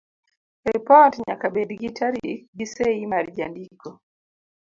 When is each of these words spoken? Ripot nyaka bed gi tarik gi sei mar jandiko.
Ripot 0.69 1.13
nyaka 1.25 1.45
bed 1.55 1.69
gi 1.81 1.89
tarik 1.97 2.39
gi 2.57 2.65
sei 2.73 3.01
mar 3.11 3.25
jandiko. 3.35 3.89